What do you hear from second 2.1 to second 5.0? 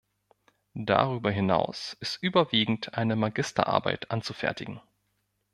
überwiegend eine Magisterarbeit anzufertigen.